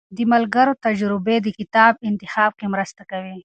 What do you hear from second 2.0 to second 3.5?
انتخاب کې مرسته کوي.